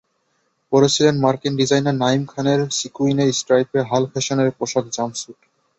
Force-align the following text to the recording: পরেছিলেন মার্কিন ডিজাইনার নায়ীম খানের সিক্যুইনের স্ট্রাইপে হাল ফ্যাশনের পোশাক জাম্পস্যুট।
পরেছিলেন 0.71 1.15
মার্কিন 1.19 1.53
ডিজাইনার 1.59 1.99
নায়ীম 2.03 2.23
খানের 2.25 2.61
সিক্যুইনের 2.79 3.29
স্ট্রাইপে 3.31 3.79
হাল 3.89 4.03
ফ্যাশনের 4.11 4.49
পোশাক 4.57 4.85
জাম্পস্যুট। 4.95 5.39